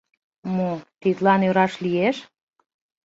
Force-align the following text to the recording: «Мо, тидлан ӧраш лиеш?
«Мо, 0.55 0.71
тидлан 1.01 1.41
ӧраш 1.49 1.73
лиеш? 1.83 2.17